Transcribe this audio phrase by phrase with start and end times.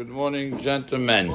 [0.00, 1.26] Good morning, gentlemen.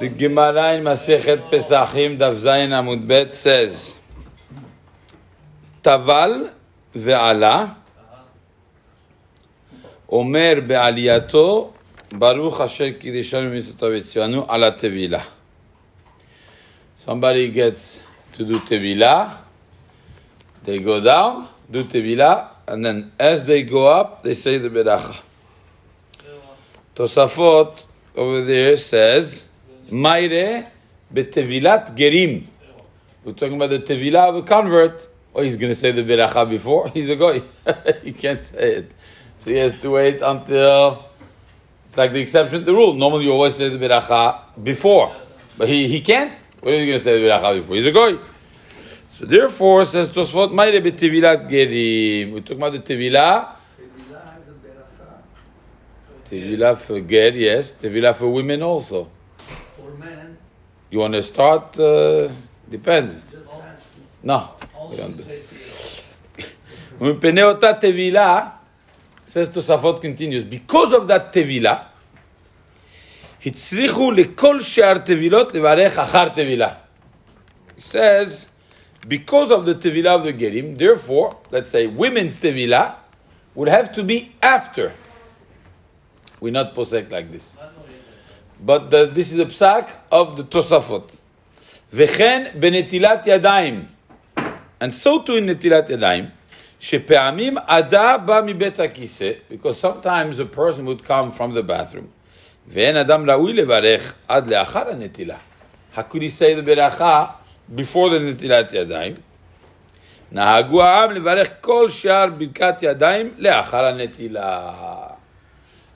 [0.00, 3.94] The Gemara in Masechet Pesachim Daf Zayin Amud Bet says,
[5.82, 6.50] Taval
[6.96, 7.74] ve'ala
[10.08, 11.70] Omer be'aliyato
[12.12, 15.26] Baruch Asher Kidishanu Mitotav Etzivanu ala Tevilah.
[16.96, 18.02] Somebody gets
[18.32, 19.36] to do Tevila,
[20.64, 25.24] they go down, do Tevila, and then as they go up, they say the Beracha.
[26.98, 27.84] Tosafot
[28.16, 29.44] over there says,
[29.88, 30.68] Maire
[31.14, 32.44] betevilat gerim.
[33.22, 35.08] We're talking about the tevilah of a convert.
[35.32, 36.88] Oh, he's going to say the beracha before.
[36.94, 37.40] He's a goy.
[38.02, 38.92] he can't say it.
[39.38, 41.04] So he has to wait until.
[41.86, 42.94] It's like the exception to the rule.
[42.94, 45.14] Normally you always say the beracha before.
[45.56, 46.32] But he, he can't.
[46.60, 47.76] What are you going to say the beracha before?
[47.76, 48.18] He's a goy.
[49.10, 52.32] So therefore, says Tosfot, Maire betevilat gerim.
[52.32, 53.58] We're talking about the tevilah
[56.27, 57.75] Tevila for ger, yes.
[57.81, 59.09] Tevila for women also.
[59.75, 60.37] For men,
[60.91, 61.79] You want to start?
[61.79, 62.29] Uh,
[62.69, 63.11] depends.
[63.31, 64.03] just asking.
[64.21, 64.49] No,
[64.89, 65.23] we don't do.
[67.01, 68.49] ומפני אותה תבילה,
[69.25, 71.75] says תוספות continues, because of that תבילה,
[73.45, 76.73] הצליחו לכל שאר תבילות לברך אחר תבילה.
[77.77, 78.47] He says,
[79.07, 82.91] because of the תבילה of the gerim, therefore, let's say women's תבילה
[83.55, 84.91] would have to be after.
[86.41, 87.57] We're not posek like this.
[88.59, 91.17] But the, this is the psak of the Tosafot.
[91.93, 93.85] וכן בנטילת ידיים.
[94.81, 96.25] And so too in נטילת ידיים,
[96.79, 102.07] שפעמים עדה בא מבית הכיסא, because sometimes a person would come from the bathroom,
[102.67, 105.37] ואין אדם ראוי לברך עד לאחר הנטילה.
[105.95, 107.25] How could he say the ברכה
[107.75, 109.13] before the נטילת ידיים?
[110.31, 114.73] נהגו העם לברך כל שאר ברכת ידיים לאחר הנטילה.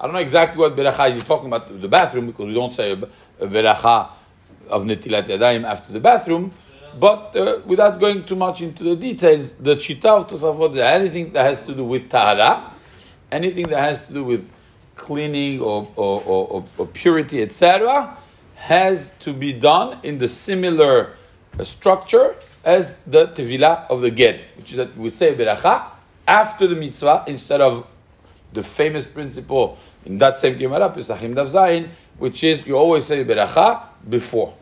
[0.00, 2.92] I don't know exactly what beracha is talking about the bathroom because we don't say
[2.92, 4.08] a, beracha
[4.70, 6.52] of netilat yadayim after the bathroom.
[6.98, 11.42] But uh, without going too much into the details, the shita of Tosafot, anything that
[11.42, 12.72] has to do with tahara,
[13.30, 14.50] anything that has to do with
[14.96, 18.16] cleaning or, or, or, or, purity, etc.,
[18.54, 21.12] has to be done in the similar
[21.58, 25.84] uh, structure as the tevilah of the ger, which is that we say beracha
[26.26, 27.86] after the mitzvah instead of
[28.52, 31.88] the famous principle in that same Gemara, Pesachim Daf Zayin,
[32.18, 34.54] which is you always say beracha before.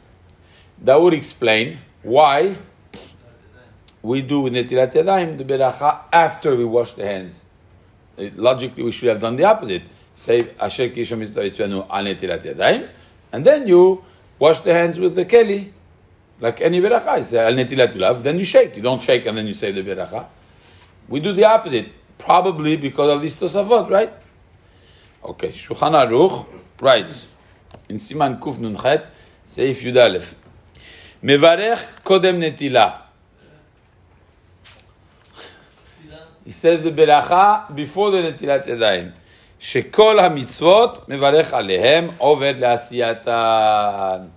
[0.82, 2.56] That would explain why
[4.02, 7.42] we do Netilat Yadayim the beracha after we wash the hands.
[8.18, 9.82] Uh, Logically, we should have done the opposite.
[10.14, 12.88] Say Asher Yitzvanu al Netilat Yadayim,
[13.32, 14.04] and then you
[14.38, 15.70] wash the hands with the keli,
[16.40, 17.18] like any beracha.
[17.18, 18.76] You say al Netilat then you shake.
[18.76, 20.26] You don't shake and then you say the beracha.
[21.08, 24.13] We do the opposite, probably because of these Tosafot, right?
[25.23, 26.45] Okay, Shulchan Aruch
[26.79, 27.27] writes
[27.89, 29.07] in Siman Kuf Nun Chet,
[29.47, 30.35] Seif Yud Aleph,
[31.23, 33.01] Mevarech Kodem Netila.
[36.45, 39.13] He says the beracha before the Netilat Yadayim.
[39.63, 44.27] שכל המצוות מברך עליהם עובר לעשייתן.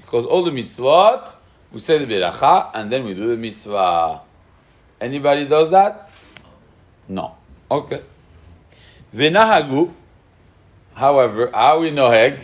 [0.00, 1.34] Because all the mitzvot,
[1.70, 4.22] we say the beracha and then we do the mitzvah.
[4.98, 6.10] Anybody does that?
[7.08, 7.34] No.
[7.70, 8.00] Okay.
[9.14, 9.88] ונהגו,
[10.96, 12.34] however, how we נוהג,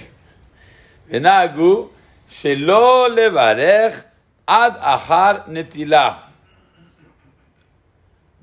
[1.09, 1.89] ונהגו
[2.29, 4.05] שלא לברך
[4.47, 6.15] עד אחר נטילה.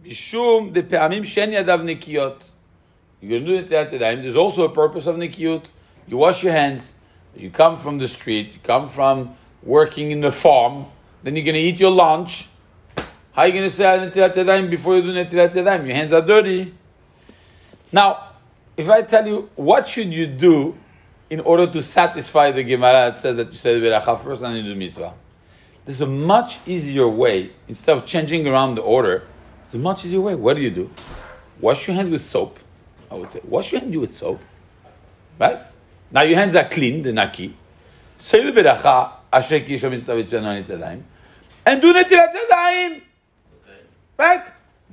[0.05, 2.49] משום דפעמים שאין ידיו נקיות.
[3.21, 5.71] You're going to do נטילת ידיים, there's also a purpose of נקיות.
[6.09, 6.93] You wash your hands,
[7.35, 9.29] you come from the street, you come from
[9.63, 10.85] working in the farm,
[11.23, 12.49] then you're going to eat your lunch.
[13.38, 15.86] How are you going to say netilat yadayim before you do netilat yadayim?
[15.86, 16.74] Your hands are dirty.
[17.92, 18.32] Now,
[18.76, 20.76] if I tell you what should you do
[21.30, 24.56] in order to satisfy the Gemara that says that you say the beracha first and
[24.56, 25.14] then you do mitzvah,
[25.84, 29.22] there's a much easier way instead of changing around the order.
[29.66, 30.34] There's a much easier way.
[30.34, 30.90] What do you do?
[31.60, 32.58] Wash your hands with soap.
[33.08, 34.40] I would say wash your hands with soap,
[35.38, 35.60] right?
[36.10, 37.56] Now your hands are clean, they're naki.
[38.16, 41.02] Say the beracha asher ki yishem mitzvah yadayim,
[41.64, 43.02] and do netilat yadayim.
[44.18, 44.44] Right?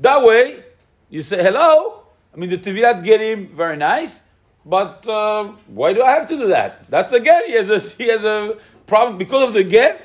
[0.01, 0.63] That way,
[1.09, 2.03] you say hello.
[2.33, 4.21] I mean, the Tevilat Gerim, very nice,
[4.65, 6.89] but uh, why do I have to do that?
[6.89, 7.41] That's the Ger.
[7.47, 9.99] He has a, he has a problem because of the Ger.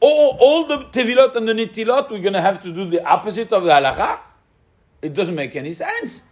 [0.00, 3.52] All, all the Tevilot and the Nitilot, we're going to have to do the opposite
[3.52, 4.18] of the Halacha.
[5.02, 6.22] It doesn't make any sense.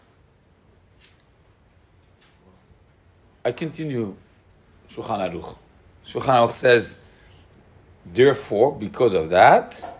[3.44, 4.14] I continue
[4.88, 5.56] Shulchan Aruch.
[6.04, 6.96] Shulchan Aruch says,
[8.06, 9.97] therefore, because of that,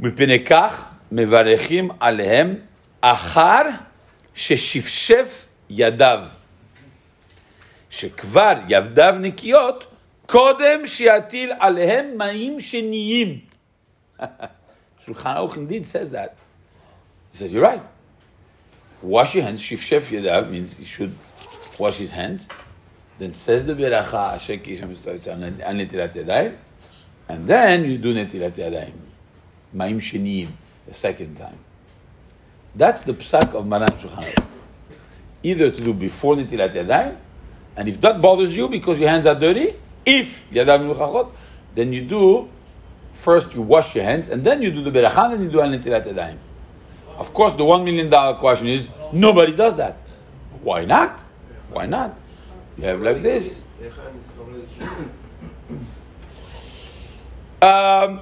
[0.00, 2.54] מפני כך מברכים עליהם
[3.00, 3.62] אחר
[4.34, 6.24] ששפשף ידיו.
[7.90, 9.86] שכבר ידיו נקיות,
[10.26, 13.40] קודם שיטיל עליהם מים שניים.
[15.06, 16.36] Shulchan Aruch indeed says that.
[17.32, 17.82] He says, you're right.
[19.02, 21.14] Wash your hands, shifshef yadav means you should
[21.78, 22.48] wash his hands.
[23.18, 24.96] Then says the asher ki Hashem
[25.62, 26.56] al netilat yadayim.
[27.28, 28.94] And then you do netilat yadayim.
[29.74, 30.48] Maim sheniyim,
[30.86, 31.58] the second time.
[32.74, 34.44] That's the psak of Maran Shulchan
[35.42, 37.16] Either to do before netilat yadayim,
[37.76, 39.74] and if that bothers you because your hands are dirty,
[40.06, 41.32] if yadav nuchachot,
[41.74, 42.48] then you do
[43.12, 45.68] first you wash your hands and then you do the berachah and you do al
[45.68, 46.38] netilat yadayim.
[47.18, 49.96] Of course, the one million dollar question is nobody does that.
[50.62, 51.20] Why not?
[51.70, 52.18] Why not?
[52.78, 53.62] You have like this.
[57.62, 58.20] Um,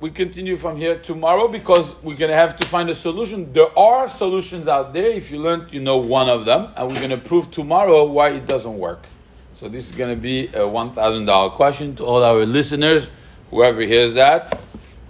[0.00, 3.52] we continue from here tomorrow because we're going to have to find a solution.
[3.52, 5.08] There are solutions out there.
[5.08, 8.30] If you learned, you know one of them, and we're going to prove tomorrow why
[8.30, 9.06] it doesn't work.
[9.54, 13.10] So this is going to be a one thousand dollar question to all our listeners.
[13.50, 14.60] Whoever hears that,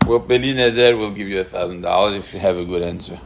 [0.07, 3.21] will Beline there will give you a thousand dollars if you have a good answer.